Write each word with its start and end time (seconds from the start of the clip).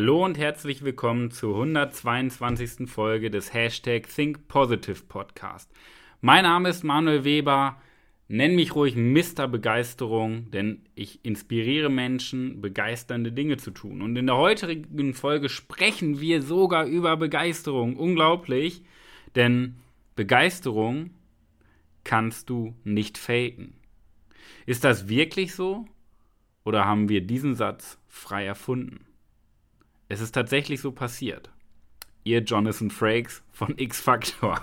Hallo 0.00 0.24
und 0.24 0.38
herzlich 0.38 0.82
willkommen 0.82 1.30
zur 1.30 1.56
122. 1.56 2.88
Folge 2.88 3.30
des 3.30 3.52
Hashtag 3.52 4.08
Think 4.08 4.48
Podcast. 4.48 5.70
Mein 6.22 6.44
Name 6.44 6.70
ist 6.70 6.84
Manuel 6.84 7.24
Weber. 7.24 7.76
Nenn 8.26 8.56
mich 8.56 8.74
ruhig 8.74 8.96
Mr. 8.96 9.46
Begeisterung, 9.46 10.50
denn 10.52 10.86
ich 10.94 11.22
inspiriere 11.22 11.90
Menschen, 11.90 12.62
begeisternde 12.62 13.30
Dinge 13.30 13.58
zu 13.58 13.72
tun. 13.72 14.00
Und 14.00 14.16
in 14.16 14.26
der 14.26 14.38
heutigen 14.38 15.12
Folge 15.12 15.50
sprechen 15.50 16.18
wir 16.18 16.40
sogar 16.40 16.86
über 16.86 17.18
Begeisterung. 17.18 17.94
Unglaublich, 17.98 18.82
denn 19.36 19.76
Begeisterung 20.16 21.10
kannst 22.04 22.48
du 22.48 22.74
nicht 22.84 23.18
faken. 23.18 23.74
Ist 24.64 24.82
das 24.82 25.10
wirklich 25.10 25.54
so? 25.54 25.84
Oder 26.64 26.86
haben 26.86 27.10
wir 27.10 27.20
diesen 27.20 27.54
Satz 27.54 27.98
frei 28.08 28.46
erfunden? 28.46 29.04
Es 30.10 30.20
ist 30.20 30.32
tatsächlich 30.32 30.80
so 30.80 30.90
passiert. 30.90 31.50
Ihr 32.24 32.40
Jonathan 32.40 32.90
Frakes 32.90 33.44
von 33.52 33.78
X 33.78 34.00
Factor. 34.00 34.60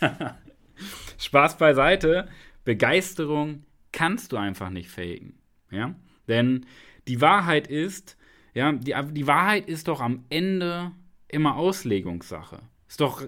Spaß 1.18 1.58
beiseite. 1.58 2.28
Begeisterung 2.64 3.64
kannst 3.90 4.30
du 4.30 4.36
einfach 4.36 4.70
nicht 4.70 4.88
faken. 4.88 5.34
Ja? 5.72 5.96
Denn 6.28 6.64
die 7.08 7.20
Wahrheit 7.20 7.66
ist, 7.66 8.16
ja, 8.54 8.70
die, 8.70 8.94
die 9.10 9.26
Wahrheit 9.26 9.66
ist 9.66 9.88
doch 9.88 10.00
am 10.00 10.26
Ende 10.30 10.92
immer 11.26 11.56
Auslegungssache. 11.56 12.60
Ist 12.86 13.00
doch 13.00 13.26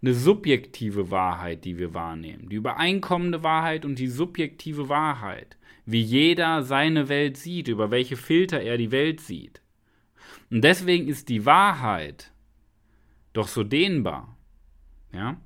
eine 0.00 0.14
subjektive 0.14 1.10
Wahrheit, 1.10 1.64
die 1.64 1.78
wir 1.78 1.94
wahrnehmen. 1.94 2.48
Die 2.48 2.56
übereinkommende 2.56 3.42
Wahrheit 3.42 3.84
und 3.84 3.98
die 3.98 4.06
subjektive 4.06 4.88
Wahrheit. 4.88 5.56
Wie 5.84 6.00
jeder 6.00 6.62
seine 6.62 7.08
Welt 7.08 7.36
sieht, 7.36 7.66
über 7.66 7.90
welche 7.90 8.16
Filter 8.16 8.60
er 8.60 8.78
die 8.78 8.92
Welt 8.92 9.20
sieht. 9.20 9.60
Und 10.50 10.62
deswegen 10.62 11.08
ist 11.08 11.28
die 11.28 11.44
Wahrheit 11.44 12.32
doch 13.32 13.48
so 13.48 13.64
dehnbar. 13.64 14.36
Ja? 15.12 15.40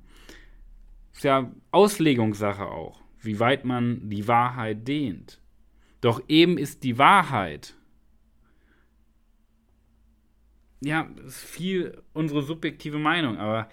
Ist 1.13 1.23
ja 1.23 1.51
Auslegungssache 1.71 2.65
auch, 2.65 3.01
wie 3.21 3.39
weit 3.39 3.65
man 3.65 4.09
die 4.09 4.27
Wahrheit 4.27 4.87
dehnt. 4.87 5.39
Doch 6.01 6.21
eben 6.27 6.57
ist 6.57 6.83
die 6.83 6.97
Wahrheit, 6.97 7.75
ja, 10.81 11.09
ist 11.25 11.39
viel 11.39 12.01
unsere 12.11 12.41
subjektive 12.41 12.99
Meinung, 12.99 13.37
aber 13.37 13.69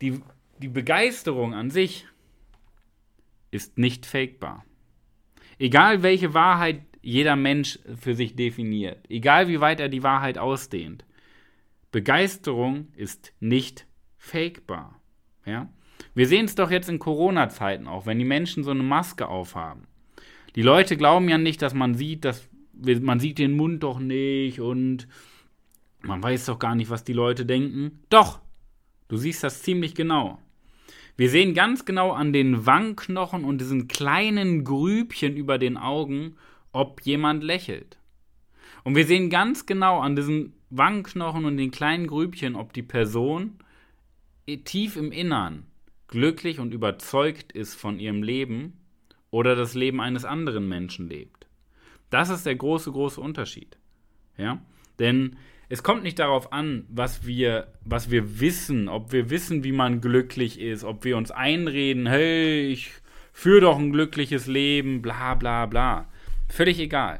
die, 0.00 0.20
die 0.58 0.68
Begeisterung 0.68 1.52
an 1.52 1.70
sich 1.70 2.06
ist 3.50 3.76
nicht 3.76 4.06
fakebar. 4.06 4.64
Egal 5.58 6.02
welche 6.02 6.34
Wahrheit 6.34 6.82
jeder 7.04 7.36
Mensch 7.36 7.78
für 7.96 8.14
sich 8.14 8.34
definiert, 8.34 8.98
egal 9.08 9.48
wie 9.48 9.60
weit 9.60 9.80
er 9.80 9.88
die 9.88 10.02
Wahrheit 10.02 10.38
ausdehnt, 10.38 11.04
Begeisterung 11.92 12.88
ist 12.96 13.32
nicht 13.40 13.86
fakebar. 14.16 15.00
Ja? 15.46 15.68
Wir 16.14 16.26
sehen 16.26 16.46
es 16.46 16.54
doch 16.54 16.70
jetzt 16.70 16.88
in 16.88 16.98
Corona-Zeiten 16.98 17.86
auch, 17.86 18.06
wenn 18.06 18.18
die 18.18 18.24
Menschen 18.24 18.64
so 18.64 18.70
eine 18.70 18.82
Maske 18.82 19.28
aufhaben. 19.28 19.86
Die 20.56 20.62
Leute 20.62 20.96
glauben 20.96 21.28
ja 21.28 21.38
nicht, 21.38 21.62
dass 21.62 21.74
man 21.74 21.94
sieht, 21.94 22.24
dass 22.24 22.48
man 22.72 23.20
sieht 23.20 23.38
den 23.38 23.56
Mund 23.56 23.82
doch 23.82 24.00
nicht 24.00 24.60
und 24.60 25.06
man 26.02 26.22
weiß 26.22 26.46
doch 26.46 26.58
gar 26.58 26.74
nicht, 26.74 26.90
was 26.90 27.04
die 27.04 27.12
Leute 27.12 27.46
denken. 27.46 28.00
Doch, 28.10 28.40
du 29.08 29.16
siehst 29.16 29.44
das 29.44 29.62
ziemlich 29.62 29.94
genau. 29.94 30.40
Wir 31.16 31.30
sehen 31.30 31.54
ganz 31.54 31.84
genau 31.84 32.10
an 32.10 32.32
den 32.32 32.66
Wangenknochen 32.66 33.44
und 33.44 33.60
diesen 33.60 33.86
kleinen 33.86 34.64
Grübchen 34.64 35.36
über 35.36 35.58
den 35.58 35.76
Augen, 35.76 36.36
ob 36.74 37.00
jemand 37.02 37.42
lächelt. 37.42 37.98
Und 38.82 38.96
wir 38.96 39.06
sehen 39.06 39.30
ganz 39.30 39.64
genau 39.64 40.00
an 40.00 40.16
diesen 40.16 40.54
Wangenknochen 40.70 41.44
und 41.44 41.56
den 41.56 41.70
kleinen 41.70 42.06
Grübchen, 42.06 42.56
ob 42.56 42.72
die 42.72 42.82
Person 42.82 43.58
tief 44.64 44.96
im 44.96 45.12
Innern 45.12 45.66
glücklich 46.08 46.58
und 46.58 46.74
überzeugt 46.74 47.52
ist 47.52 47.74
von 47.74 47.98
ihrem 47.98 48.22
Leben 48.22 48.80
oder 49.30 49.56
das 49.56 49.74
Leben 49.74 50.00
eines 50.00 50.24
anderen 50.24 50.68
Menschen 50.68 51.08
lebt. 51.08 51.46
Das 52.10 52.28
ist 52.28 52.44
der 52.44 52.56
große, 52.56 52.92
große 52.92 53.20
Unterschied. 53.20 53.78
Ja? 54.36 54.60
Denn 54.98 55.36
es 55.68 55.82
kommt 55.82 56.02
nicht 56.02 56.18
darauf 56.18 56.52
an, 56.52 56.84
was 56.88 57.26
wir, 57.26 57.72
was 57.84 58.10
wir 58.10 58.40
wissen, 58.40 58.88
ob 58.88 59.12
wir 59.12 59.30
wissen, 59.30 59.64
wie 59.64 59.72
man 59.72 60.00
glücklich 60.00 60.60
ist, 60.60 60.84
ob 60.84 61.04
wir 61.04 61.16
uns 61.16 61.30
einreden, 61.30 62.06
hey, 62.06 62.66
ich 62.66 62.90
führe 63.32 63.62
doch 63.62 63.78
ein 63.78 63.92
glückliches 63.92 64.46
Leben, 64.46 65.02
bla 65.02 65.34
bla 65.34 65.66
bla. 65.66 66.08
Völlig 66.54 66.78
egal. 66.78 67.18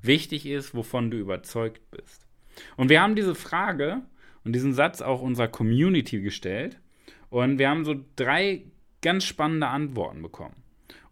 Wichtig 0.00 0.44
ist, 0.44 0.74
wovon 0.74 1.12
du 1.12 1.16
überzeugt 1.16 1.88
bist. 1.92 2.26
Und 2.76 2.88
wir 2.88 3.00
haben 3.00 3.14
diese 3.14 3.36
Frage 3.36 4.02
und 4.42 4.54
diesen 4.54 4.72
Satz 4.72 5.00
auch 5.00 5.22
unserer 5.22 5.46
Community 5.46 6.20
gestellt. 6.20 6.80
Und 7.30 7.60
wir 7.60 7.70
haben 7.70 7.84
so 7.84 7.94
drei 8.16 8.64
ganz 9.00 9.22
spannende 9.22 9.68
Antworten 9.68 10.20
bekommen. 10.20 10.56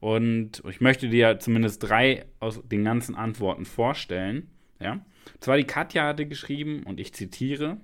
Und 0.01 0.65
ich 0.69 0.81
möchte 0.81 1.09
dir 1.09 1.39
zumindest 1.39 1.89
drei 1.89 2.27
aus 2.41 2.61
den 2.67 2.83
ganzen 2.83 3.15
Antworten 3.15 3.65
vorstellen. 3.65 4.51
Ja? 4.81 5.07
Zwar 5.39 5.57
die 5.57 5.63
Katja 5.63 6.09
hatte 6.09 6.27
geschrieben, 6.27 6.83
und 6.83 6.99
ich 6.99 7.15
zitiere, 7.15 7.77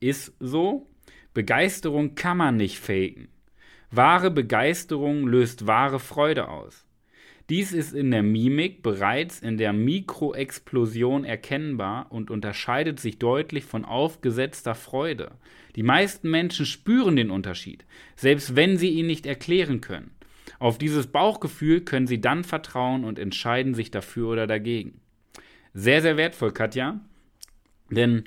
ist 0.00 0.34
so, 0.40 0.90
Begeisterung 1.32 2.16
kann 2.16 2.38
man 2.38 2.56
nicht 2.56 2.80
faken. 2.80 3.28
Wahre 3.88 4.32
Begeisterung 4.32 5.28
löst 5.28 5.68
wahre 5.68 6.00
Freude 6.00 6.48
aus. 6.48 6.88
Dies 7.52 7.74
ist 7.74 7.92
in 7.92 8.10
der 8.10 8.22
Mimik 8.22 8.82
bereits 8.82 9.40
in 9.40 9.58
der 9.58 9.74
Mikroexplosion 9.74 11.26
erkennbar 11.26 12.10
und 12.10 12.30
unterscheidet 12.30 12.98
sich 12.98 13.18
deutlich 13.18 13.64
von 13.64 13.84
aufgesetzter 13.84 14.74
Freude. 14.74 15.32
Die 15.76 15.82
meisten 15.82 16.30
Menschen 16.30 16.64
spüren 16.64 17.14
den 17.14 17.30
Unterschied, 17.30 17.84
selbst 18.16 18.56
wenn 18.56 18.78
sie 18.78 18.88
ihn 18.88 19.06
nicht 19.06 19.26
erklären 19.26 19.82
können. 19.82 20.12
Auf 20.60 20.78
dieses 20.78 21.08
Bauchgefühl 21.08 21.82
können 21.82 22.06
sie 22.06 22.22
dann 22.22 22.42
vertrauen 22.42 23.04
und 23.04 23.18
entscheiden 23.18 23.74
sich 23.74 23.90
dafür 23.90 24.30
oder 24.30 24.46
dagegen. 24.46 25.02
Sehr, 25.74 26.00
sehr 26.00 26.16
wertvoll, 26.16 26.52
Katja, 26.52 27.02
denn 27.90 28.24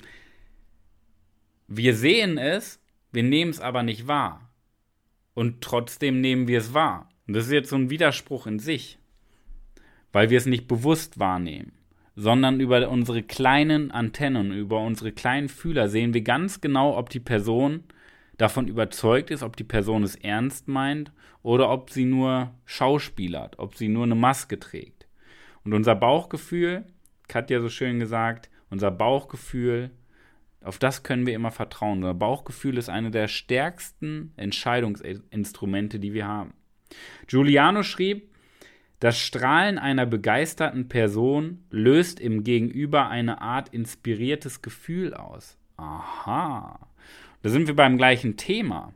wir 1.66 1.96
sehen 1.96 2.38
es, 2.38 2.80
wir 3.10 3.24
nehmen 3.24 3.50
es 3.50 3.58
aber 3.58 3.82
nicht 3.82 4.06
wahr. 4.06 4.52
Und 5.34 5.62
trotzdem 5.62 6.20
nehmen 6.20 6.46
wir 6.46 6.58
es 6.58 6.74
wahr. 6.74 7.08
Und 7.26 7.34
das 7.34 7.46
ist 7.46 7.52
jetzt 7.52 7.70
so 7.70 7.76
ein 7.76 7.90
Widerspruch 7.90 8.46
in 8.46 8.60
sich 8.60 9.00
weil 10.16 10.30
wir 10.30 10.38
es 10.38 10.46
nicht 10.46 10.66
bewusst 10.66 11.18
wahrnehmen, 11.18 11.72
sondern 12.14 12.58
über 12.58 12.88
unsere 12.88 13.22
kleinen 13.22 13.90
Antennen, 13.90 14.50
über 14.50 14.80
unsere 14.80 15.12
kleinen 15.12 15.50
Fühler 15.50 15.90
sehen 15.90 16.14
wir 16.14 16.22
ganz 16.22 16.62
genau, 16.62 16.96
ob 16.96 17.10
die 17.10 17.20
Person 17.20 17.84
davon 18.38 18.66
überzeugt 18.66 19.30
ist, 19.30 19.42
ob 19.42 19.58
die 19.58 19.64
Person 19.64 20.04
es 20.04 20.16
ernst 20.16 20.68
meint 20.68 21.12
oder 21.42 21.68
ob 21.68 21.90
sie 21.90 22.06
nur 22.06 22.54
schauspielert, 22.64 23.58
ob 23.58 23.74
sie 23.74 23.88
nur 23.88 24.04
eine 24.04 24.14
Maske 24.14 24.58
trägt. 24.58 25.06
Und 25.64 25.74
unser 25.74 25.94
Bauchgefühl, 25.94 26.86
Katja 27.28 27.60
so 27.60 27.68
schön 27.68 27.98
gesagt, 27.98 28.48
unser 28.70 28.90
Bauchgefühl, 28.90 29.90
auf 30.62 30.78
das 30.78 31.02
können 31.02 31.26
wir 31.26 31.34
immer 31.34 31.50
vertrauen. 31.50 31.98
Unser 31.98 32.14
Bauchgefühl 32.14 32.78
ist 32.78 32.88
eine 32.88 33.10
der 33.10 33.28
stärksten 33.28 34.32
Entscheidungsinstrumente, 34.36 35.98
die 35.98 36.14
wir 36.14 36.26
haben. 36.26 36.54
Giuliano 37.26 37.82
schrieb, 37.82 38.30
das 39.00 39.18
Strahlen 39.18 39.78
einer 39.78 40.06
begeisterten 40.06 40.88
Person 40.88 41.64
löst 41.70 42.18
im 42.18 42.44
Gegenüber 42.44 43.08
eine 43.08 43.40
Art 43.42 43.68
inspiriertes 43.68 44.62
Gefühl 44.62 45.14
aus. 45.14 45.58
Aha. 45.76 46.88
Da 47.42 47.48
sind 47.48 47.66
wir 47.66 47.76
beim 47.76 47.98
gleichen 47.98 48.36
Thema. 48.36 48.92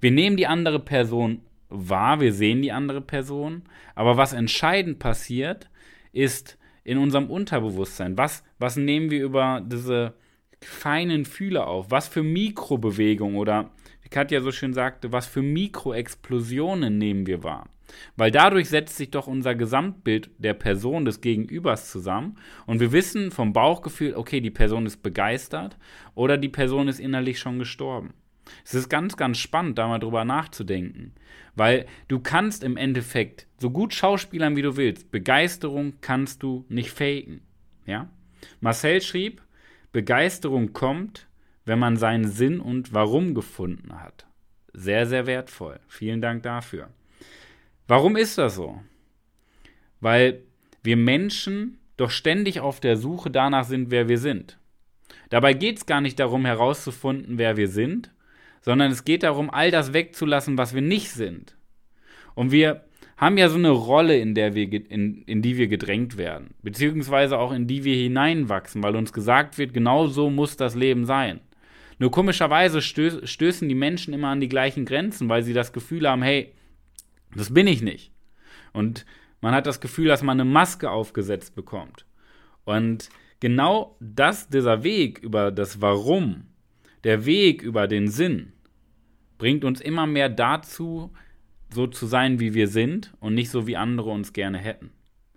Wir 0.00 0.12
nehmen 0.12 0.36
die 0.36 0.46
andere 0.46 0.78
Person 0.78 1.42
wahr, 1.68 2.20
wir 2.20 2.32
sehen 2.32 2.62
die 2.62 2.72
andere 2.72 3.00
Person, 3.00 3.62
aber 3.94 4.16
was 4.16 4.32
entscheidend 4.32 4.98
passiert, 4.98 5.68
ist 6.12 6.58
in 6.84 6.98
unserem 6.98 7.28
Unterbewusstsein. 7.28 8.16
Was, 8.16 8.44
was 8.58 8.76
nehmen 8.76 9.10
wir 9.10 9.24
über 9.24 9.60
diese 9.64 10.14
feinen 10.60 11.24
Fühler 11.24 11.66
auf? 11.66 11.90
Was 11.90 12.08
für 12.08 12.22
Mikrobewegungen 12.22 13.36
oder, 13.36 13.70
wie 14.02 14.08
Katja 14.08 14.40
so 14.40 14.52
schön 14.52 14.74
sagte, 14.74 15.12
was 15.12 15.26
für 15.26 15.42
Mikroexplosionen 15.42 16.98
nehmen 16.98 17.26
wir 17.26 17.42
wahr? 17.42 17.68
Weil 18.16 18.30
dadurch 18.30 18.68
setzt 18.68 18.96
sich 18.96 19.10
doch 19.10 19.26
unser 19.26 19.54
Gesamtbild 19.54 20.30
der 20.38 20.54
Person 20.54 21.04
des 21.04 21.20
Gegenübers 21.20 21.90
zusammen 21.90 22.36
und 22.66 22.80
wir 22.80 22.92
wissen 22.92 23.30
vom 23.30 23.52
Bauchgefühl, 23.52 24.14
okay, 24.14 24.40
die 24.40 24.50
Person 24.50 24.86
ist 24.86 25.02
begeistert 25.02 25.76
oder 26.14 26.36
die 26.36 26.48
Person 26.48 26.88
ist 26.88 26.98
innerlich 26.98 27.38
schon 27.38 27.58
gestorben. 27.58 28.14
Es 28.64 28.74
ist 28.74 28.88
ganz, 28.88 29.16
ganz 29.16 29.38
spannend, 29.38 29.78
da 29.78 29.88
mal 29.88 29.98
drüber 29.98 30.24
nachzudenken, 30.24 31.12
weil 31.54 31.86
du 32.08 32.20
kannst 32.20 32.62
im 32.62 32.76
Endeffekt 32.76 33.46
so 33.58 33.70
gut 33.70 33.94
schauspielern, 33.94 34.56
wie 34.56 34.62
du 34.62 34.76
willst. 34.76 35.10
Begeisterung 35.10 35.94
kannst 36.00 36.42
du 36.42 36.64
nicht 36.68 36.90
faken. 36.90 37.40
Ja? 37.86 38.10
Marcel 38.60 39.00
schrieb, 39.00 39.42
Begeisterung 39.96 40.74
kommt, 40.74 41.26
wenn 41.64 41.78
man 41.78 41.96
seinen 41.96 42.28
Sinn 42.28 42.60
und 42.60 42.92
Warum 42.92 43.32
gefunden 43.32 43.98
hat. 44.02 44.26
Sehr, 44.74 45.06
sehr 45.06 45.26
wertvoll. 45.26 45.80
Vielen 45.88 46.20
Dank 46.20 46.42
dafür. 46.42 46.90
Warum 47.88 48.14
ist 48.14 48.36
das 48.36 48.56
so? 48.56 48.78
Weil 50.02 50.42
wir 50.82 50.98
Menschen 50.98 51.78
doch 51.96 52.10
ständig 52.10 52.60
auf 52.60 52.78
der 52.78 52.98
Suche 52.98 53.30
danach 53.30 53.64
sind, 53.64 53.90
wer 53.90 54.06
wir 54.06 54.18
sind. 54.18 54.58
Dabei 55.30 55.54
geht 55.54 55.78
es 55.78 55.86
gar 55.86 56.02
nicht 56.02 56.20
darum, 56.20 56.44
herauszufinden, 56.44 57.38
wer 57.38 57.56
wir 57.56 57.68
sind, 57.68 58.12
sondern 58.60 58.90
es 58.90 59.06
geht 59.06 59.22
darum, 59.22 59.48
all 59.48 59.70
das 59.70 59.94
wegzulassen, 59.94 60.58
was 60.58 60.74
wir 60.74 60.82
nicht 60.82 61.10
sind. 61.10 61.56
Und 62.34 62.52
wir 62.52 62.84
haben 63.16 63.38
ja 63.38 63.48
so 63.48 63.56
eine 63.56 63.70
Rolle, 63.70 64.18
in, 64.18 64.34
der 64.34 64.54
wir, 64.54 64.70
in, 64.90 65.22
in 65.22 65.40
die 65.40 65.56
wir 65.56 65.68
gedrängt 65.68 66.18
werden, 66.18 66.54
beziehungsweise 66.62 67.38
auch 67.38 67.52
in 67.52 67.66
die 67.66 67.84
wir 67.84 67.96
hineinwachsen, 67.96 68.82
weil 68.82 68.96
uns 68.96 69.12
gesagt 69.12 69.56
wird, 69.56 69.72
genau 69.72 70.06
so 70.06 70.28
muss 70.28 70.56
das 70.56 70.74
Leben 70.74 71.06
sein. 71.06 71.40
Nur 71.98 72.10
komischerweise 72.10 72.82
stöß, 72.82 73.28
stößen 73.28 73.68
die 73.68 73.74
Menschen 73.74 74.12
immer 74.12 74.28
an 74.28 74.40
die 74.40 74.50
gleichen 74.50 74.84
Grenzen, 74.84 75.30
weil 75.30 75.42
sie 75.42 75.54
das 75.54 75.72
Gefühl 75.72 76.08
haben, 76.08 76.22
hey, 76.22 76.52
das 77.34 77.52
bin 77.52 77.66
ich 77.66 77.80
nicht. 77.80 78.12
Und 78.74 79.06
man 79.40 79.54
hat 79.54 79.66
das 79.66 79.80
Gefühl, 79.80 80.08
dass 80.08 80.22
man 80.22 80.38
eine 80.38 80.48
Maske 80.48 80.90
aufgesetzt 80.90 81.54
bekommt. 81.54 82.04
Und 82.64 83.08
genau 83.40 83.96
das, 84.00 84.48
dieser 84.48 84.82
Weg 84.82 85.20
über 85.20 85.50
das 85.50 85.80
Warum, 85.80 86.48
der 87.04 87.24
Weg 87.24 87.62
über 87.62 87.86
den 87.86 88.08
Sinn, 88.08 88.52
bringt 89.38 89.64
uns 89.64 89.80
immer 89.80 90.06
mehr 90.06 90.28
dazu, 90.28 91.12
so 91.72 91.86
zu 91.86 92.06
sein, 92.06 92.40
wie 92.40 92.54
wir 92.54 92.68
sind 92.68 93.12
und 93.20 93.34
nicht 93.34 93.50
so, 93.50 93.66
wie 93.66 93.76
andere 93.76 94.10
uns 94.10 94.32
gerne 94.32 94.58
hätten. 94.58 94.90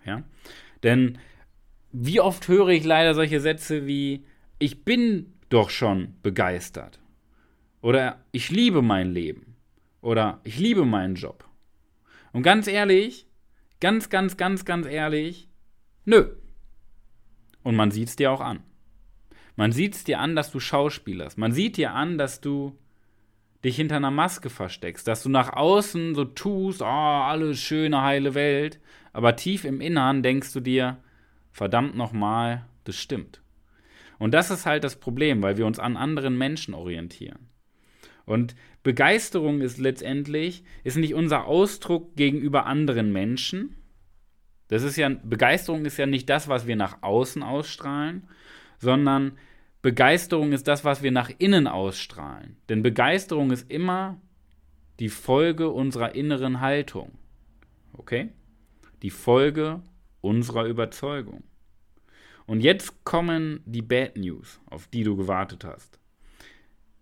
Ja? 0.04 0.22
Denn 0.82 1.18
wie 1.92 2.20
oft 2.20 2.48
höre 2.48 2.68
ich 2.68 2.84
leider 2.84 3.14
solche 3.14 3.40
Sätze 3.40 3.86
wie, 3.86 4.24
ich 4.58 4.84
bin 4.84 5.34
doch 5.48 5.70
schon 5.70 6.14
begeistert. 6.22 7.00
Oder 7.82 8.24
ich 8.32 8.50
liebe 8.50 8.82
mein 8.82 9.12
Leben. 9.12 9.56
Oder 10.00 10.40
ich 10.44 10.58
liebe 10.58 10.84
meinen 10.84 11.14
Job. 11.14 11.48
Und 12.32 12.42
ganz 12.42 12.66
ehrlich, 12.66 13.26
ganz, 13.80 14.08
ganz, 14.08 14.36
ganz, 14.36 14.64
ganz 14.64 14.86
ehrlich, 14.86 15.48
nö. 16.04 16.26
Und 17.62 17.76
man 17.76 17.90
sieht 17.90 18.08
es 18.08 18.16
dir 18.16 18.30
auch 18.30 18.40
an. 18.40 18.62
Man 19.56 19.72
sieht 19.72 19.94
es 19.94 20.04
dir 20.04 20.20
an, 20.20 20.36
dass 20.36 20.50
du 20.52 20.60
schauspielerst. 20.60 21.36
Man 21.36 21.52
sieht 21.52 21.76
dir 21.76 21.92
an, 21.92 22.16
dass 22.16 22.40
du 22.40 22.78
dich 23.64 23.76
hinter 23.76 23.96
einer 23.96 24.10
Maske 24.10 24.50
versteckst, 24.50 25.06
dass 25.06 25.22
du 25.22 25.28
nach 25.28 25.52
außen 25.52 26.14
so 26.14 26.24
tust, 26.24 26.82
oh, 26.82 26.84
alles 26.84 27.60
schöne, 27.60 28.02
heile 28.02 28.34
Welt, 28.34 28.80
aber 29.12 29.36
tief 29.36 29.64
im 29.64 29.80
Innern 29.80 30.22
denkst 30.22 30.52
du 30.52 30.60
dir, 30.60 30.98
verdammt 31.50 31.96
nochmal, 31.96 32.64
das 32.84 32.96
stimmt. 32.96 33.40
Und 34.18 34.32
das 34.32 34.50
ist 34.50 34.66
halt 34.66 34.84
das 34.84 34.96
Problem, 34.96 35.42
weil 35.42 35.56
wir 35.56 35.66
uns 35.66 35.78
an 35.78 35.96
anderen 35.96 36.36
Menschen 36.36 36.74
orientieren. 36.74 37.48
Und 38.26 38.54
Begeisterung 38.82 39.60
ist 39.60 39.78
letztendlich, 39.78 40.62
ist 40.84 40.96
nicht 40.96 41.14
unser 41.14 41.46
Ausdruck 41.46 42.16
gegenüber 42.16 42.66
anderen 42.66 43.12
Menschen. 43.12 43.76
Das 44.68 44.82
ist 44.82 44.96
ja, 44.96 45.08
Begeisterung 45.08 45.84
ist 45.84 45.96
ja 45.96 46.06
nicht 46.06 46.28
das, 46.28 46.48
was 46.48 46.66
wir 46.66 46.76
nach 46.76 47.02
außen 47.02 47.42
ausstrahlen, 47.42 48.28
sondern 48.78 49.32
Begeisterung 49.82 50.52
ist 50.52 50.68
das, 50.68 50.84
was 50.84 51.02
wir 51.02 51.10
nach 51.10 51.30
innen 51.38 51.66
ausstrahlen. 51.66 52.56
Denn 52.68 52.82
Begeisterung 52.82 53.50
ist 53.50 53.70
immer 53.70 54.20
die 54.98 55.08
Folge 55.08 55.70
unserer 55.70 56.14
inneren 56.14 56.60
Haltung. 56.60 57.12
Okay? 57.94 58.28
Die 59.02 59.10
Folge 59.10 59.82
unserer 60.20 60.66
Überzeugung. 60.66 61.44
Und 62.46 62.60
jetzt 62.60 63.04
kommen 63.04 63.62
die 63.64 63.80
Bad 63.80 64.18
News, 64.18 64.60
auf 64.66 64.86
die 64.88 65.02
du 65.02 65.16
gewartet 65.16 65.64
hast. 65.64 65.98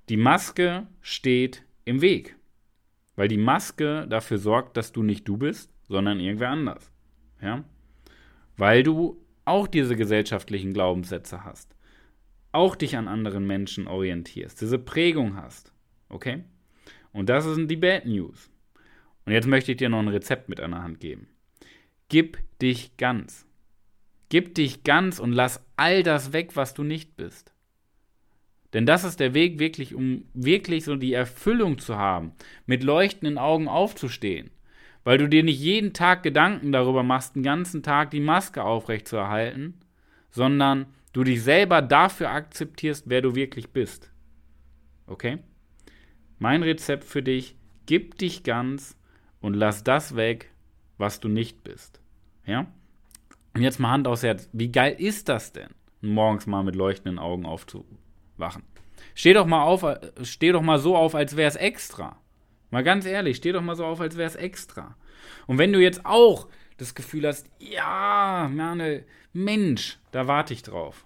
Die 0.09 0.17
Maske 0.17 0.87
steht 1.01 1.65
im 1.85 2.01
Weg, 2.01 2.37
weil 3.17 3.29
die 3.29 3.39
Maske 3.39 4.07
dafür 4.09 4.39
sorgt, 4.39 4.77
dass 4.77 4.93
du 4.93 5.03
nicht 5.03 5.27
du 5.27 5.37
bist, 5.37 5.73
sondern 5.89 6.21
irgendwer 6.21 6.51
anders. 6.51 6.93
Ja? 7.43 7.65
Weil 8.57 8.85
du 8.85 9.21
auch 9.45 9.67
diese 9.67 9.97
gesellschaftlichen 9.97 10.73
Glaubenssätze 10.73 11.45
hast 11.45 11.75
auch 12.53 12.77
dich 12.77 12.97
an 12.97 13.09
anderen 13.09 13.47
Menschen 13.47 13.87
orientierst, 13.87 14.61
diese 14.61 14.79
Prägung 14.79 15.37
hast. 15.37 15.73
Okay? 16.09 16.45
Und 17.13 17.29
das 17.29 17.45
sind 17.45 17.71
die 17.71 17.77
Bad 17.77 18.07
News. 18.07 18.51
Und 19.27 19.33
jetzt 19.33 19.47
möchte 19.47 19.73
ich 19.73 19.79
dir 19.79 19.89
noch 19.89 19.99
ein 19.99 20.09
Rezept 20.09 20.49
mit 20.49 20.59
der 20.59 20.71
Hand 20.71 21.01
geben. 21.01 21.29
Gib 22.09 22.39
dich 22.61 22.97
ganz. 22.97 23.47
Gib 24.31 24.55
dich 24.55 24.85
ganz 24.85 25.19
und 25.19 25.33
lass 25.33 25.65
all 25.77 26.03
das 26.03 26.33
weg, 26.33 26.55
was 26.55 26.75
du 26.75 26.83
nicht 26.83 27.17
bist. 27.17 27.53
Denn 28.73 28.85
das 28.85 29.05
ist 29.05 29.21
der 29.21 29.33
Weg 29.33 29.59
wirklich, 29.59 29.95
um 29.95 30.25
wirklich 30.35 30.85
so 30.85 30.97
die 30.97 31.15
Erfüllung 31.15 31.79
zu 31.79 31.97
haben, 31.97 32.33
mit 32.67 32.83
leuchtenden 32.83 33.39
Augen 33.39 33.69
aufzustehen. 33.69 34.51
Weil 35.05 35.17
du 35.17 35.29
dir 35.29 35.43
nicht 35.43 35.61
jeden 35.61 35.95
Tag 35.95 36.23
Gedanken 36.23 36.73
darüber 36.73 37.03
machst, 37.03 37.37
den 37.37 37.43
ganzen 37.43 37.83
Tag 37.83 38.11
die 38.11 38.21
Maske 38.21 38.63
aufrechtzuerhalten, 38.63 39.81
sondern 40.31 40.87
du 41.13 41.25
dich 41.25 41.43
selber 41.43 41.83
dafür 41.83 42.31
akzeptierst, 42.31 43.05
wer 43.07 43.23
du 43.23 43.35
wirklich 43.35 43.71
bist. 43.71 44.11
Okay? 45.07 45.39
Mein 46.39 46.63
Rezept 46.63 47.05
für 47.05 47.23
dich, 47.23 47.57
gib 47.87 48.19
dich 48.19 48.43
ganz 48.45 48.97
und 49.41 49.55
lass 49.55 49.85
das 49.85 50.17
weg, 50.17 50.53
was 50.99 51.21
du 51.21 51.29
nicht 51.29 51.65
bist. 51.65 52.01
Ja? 52.45 52.67
Und 53.55 53.63
jetzt 53.63 53.81
mal 53.81 53.91
Hand 53.91 54.07
aufs 54.07 54.23
Herz. 54.23 54.49
Wie 54.53 54.71
geil 54.71 54.95
ist 54.99 55.29
das 55.29 55.53
denn, 55.53 55.71
morgens 56.01 56.47
mal 56.47 56.63
mit 56.63 56.77
leuchtenden 56.77 57.19
Augen 57.19 57.47
aufzuwachen? 57.47 58.63
Steh 59.15 59.33
doch 59.33 59.47
mal 59.47 59.63
auf, 59.63 59.85
steh 60.23 60.53
doch 60.53 60.63
mal 60.63 60.79
so 60.79 60.97
auf, 60.97 61.15
als 61.15 61.37
wäre 61.37 61.49
es 61.49 61.57
extra. 61.57 62.21
Mal 62.71 62.85
ganz 62.85 63.07
ehrlich, 63.07 63.39
steh 63.39 63.53
doch 63.53 63.63
mal 63.63 63.75
so 63.75 63.85
auf, 63.85 64.01
als 64.01 64.17
wäre 64.17 64.29
es 64.29 64.37
extra. 64.37 64.97
Und 65.47 65.59
wenn 65.59 65.73
du 65.73 65.81
jetzt 65.81 66.05
auch 66.05 66.49
das 66.79 66.95
Gefühl 66.95 67.27
hast, 67.27 67.51
ja, 67.59 68.51
Merne, 68.51 69.05
Mensch, 69.33 69.99
da 70.13 70.27
warte 70.27 70.55
ich 70.55 70.63
drauf. 70.63 71.05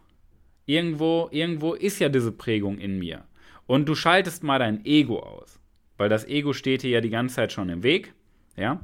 Irgendwo, 0.67 1.29
irgendwo 1.33 1.75
ist 1.75 1.99
ja 1.99 2.09
diese 2.09 2.31
Prägung 2.31 2.79
in 2.79 2.99
mir. 2.99 3.25
Und 3.67 3.89
du 3.89 3.95
schaltest 3.95 4.45
mal 4.45 4.59
dein 4.59 4.85
Ego 4.85 5.19
aus. 5.19 5.59
Weil 5.97 6.09
das 6.09 6.27
Ego 6.27 6.53
steht 6.53 6.83
dir 6.83 6.91
ja 6.91 7.01
die 7.01 7.11
ganze 7.11 7.37
Zeit 7.37 7.53
schon 7.53 7.69
im 7.69 7.83
Weg. 7.83 8.15
Ja? 8.57 8.81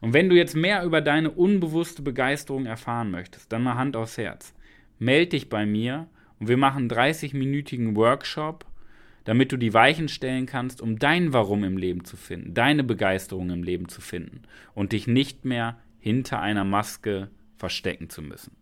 Und 0.00 0.12
wenn 0.12 0.28
du 0.28 0.36
jetzt 0.36 0.54
mehr 0.54 0.84
über 0.84 1.00
deine 1.00 1.30
unbewusste 1.30 2.02
Begeisterung 2.02 2.66
erfahren 2.66 3.10
möchtest, 3.10 3.52
dann 3.52 3.62
mal 3.62 3.76
Hand 3.76 3.96
aufs 3.96 4.18
Herz. 4.18 4.54
Meld 4.98 5.32
dich 5.32 5.48
bei 5.48 5.64
mir 5.64 6.08
und 6.38 6.48
wir 6.48 6.56
machen 6.56 6.90
einen 6.90 7.12
30-minütigen 7.12 7.96
Workshop, 7.96 8.66
damit 9.24 9.52
du 9.52 9.56
die 9.56 9.74
Weichen 9.74 10.08
stellen 10.08 10.46
kannst, 10.46 10.80
um 10.80 10.98
dein 10.98 11.32
Warum 11.32 11.64
im 11.64 11.76
Leben 11.76 12.04
zu 12.04 12.16
finden, 12.16 12.54
deine 12.54 12.84
Begeisterung 12.84 13.50
im 13.50 13.62
Leben 13.62 13.88
zu 13.88 14.00
finden 14.00 14.42
und 14.74 14.92
dich 14.92 15.06
nicht 15.06 15.44
mehr 15.44 15.78
hinter 16.06 16.40
einer 16.40 16.62
Maske 16.62 17.30
verstecken 17.56 18.08
zu 18.10 18.22
müssen. 18.22 18.56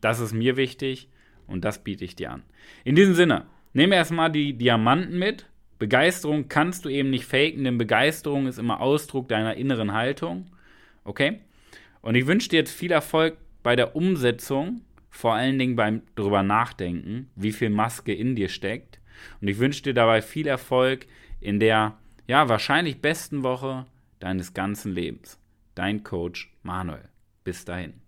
Das 0.00 0.18
ist 0.18 0.32
mir 0.32 0.56
wichtig 0.56 1.08
und 1.46 1.64
das 1.64 1.84
biete 1.84 2.04
ich 2.04 2.16
dir 2.16 2.32
an. 2.32 2.42
In 2.82 2.96
diesem 2.96 3.14
Sinne, 3.14 3.46
nehme 3.72 3.94
erstmal 3.94 4.32
die 4.32 4.54
Diamanten 4.54 5.16
mit. 5.16 5.46
Begeisterung 5.78 6.48
kannst 6.48 6.84
du 6.84 6.88
eben 6.88 7.10
nicht 7.10 7.24
faken, 7.24 7.62
denn 7.62 7.78
Begeisterung 7.78 8.48
ist 8.48 8.58
immer 8.58 8.80
Ausdruck 8.80 9.28
deiner 9.28 9.54
inneren 9.54 9.92
Haltung. 9.92 10.50
Okay? 11.04 11.38
Und 12.00 12.16
ich 12.16 12.26
wünsche 12.26 12.48
dir 12.48 12.56
jetzt 12.56 12.76
viel 12.76 12.90
Erfolg 12.90 13.36
bei 13.62 13.76
der 13.76 13.94
Umsetzung, 13.94 14.80
vor 15.08 15.34
allen 15.34 15.56
Dingen 15.56 15.76
beim 15.76 16.02
drüber 16.16 16.42
nachdenken, 16.42 17.30
wie 17.36 17.52
viel 17.52 17.70
Maske 17.70 18.12
in 18.12 18.34
dir 18.34 18.48
steckt. 18.48 18.98
Und 19.40 19.46
ich 19.46 19.60
wünsche 19.60 19.84
dir 19.84 19.94
dabei 19.94 20.20
viel 20.20 20.48
Erfolg 20.48 21.06
in 21.40 21.60
der, 21.60 21.96
ja, 22.26 22.48
wahrscheinlich 22.48 23.00
besten 23.00 23.44
Woche 23.44 23.86
deines 24.18 24.52
ganzen 24.52 24.92
Lebens. 24.92 25.38
Dein 25.78 26.02
Coach 26.02 26.52
Manuel. 26.64 27.08
Bis 27.44 27.64
dahin. 27.64 28.00